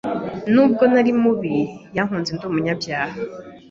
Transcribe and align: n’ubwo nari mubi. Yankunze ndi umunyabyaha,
n’ubwo 0.53 0.83
nari 0.91 1.11
mubi. 1.21 1.55
Yankunze 1.95 2.29
ndi 2.33 2.45
umunyabyaha, 2.49 3.15